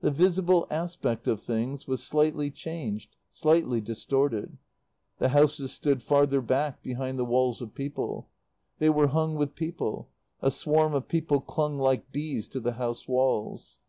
The 0.00 0.10
visible 0.10 0.66
aspect 0.70 1.26
of 1.26 1.42
things 1.42 1.86
was 1.86 2.02
slightly 2.02 2.50
changed, 2.50 3.14
slightly 3.28 3.82
distorted. 3.82 4.56
The 5.18 5.28
houses 5.28 5.70
stood 5.70 6.02
farther 6.02 6.40
back 6.40 6.82
behind 6.82 7.18
the 7.18 7.26
walls 7.26 7.60
of 7.60 7.74
people; 7.74 8.30
they 8.78 8.88
were 8.88 9.08
hung 9.08 9.36
with 9.36 9.54
people; 9.54 10.08
a 10.40 10.50
swarm 10.50 10.94
of 10.94 11.08
people 11.08 11.42
clung 11.42 11.76
like 11.76 12.10
bees 12.10 12.48
to 12.48 12.60
the 12.60 12.72
house 12.80 13.06
walls. 13.06 13.80